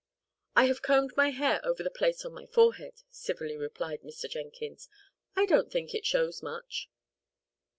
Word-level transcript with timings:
"I 0.55 0.65
have 0.65 0.81
combed 0.81 1.15
my 1.15 1.29
hair 1.29 1.63
over 1.63 1.83
the 1.83 1.91
place 1.91 2.25
on 2.25 2.33
my 2.33 2.47
forehead!" 2.47 3.03
civilly 3.11 3.55
replied 3.55 4.01
Mr. 4.01 4.27
Jenkins. 4.27 4.89
"I 5.35 5.45
don't 5.45 5.71
think 5.71 5.93
it 5.93 6.07
shows 6.07 6.41
much." 6.41 6.89